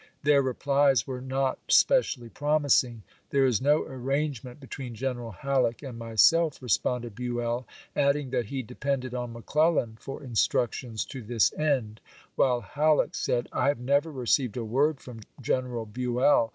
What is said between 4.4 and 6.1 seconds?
ment between General Halleck and